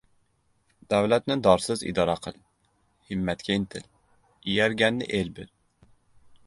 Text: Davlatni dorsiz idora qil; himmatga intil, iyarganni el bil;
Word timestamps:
Davlatni 0.93 1.35
dorsiz 1.47 1.75
idora 1.91 2.15
qil; 2.23 2.39
himmatga 3.11 3.59
intil, 3.61 3.87
iyarganni 4.55 5.11
el 5.21 5.33
bil; 5.39 5.55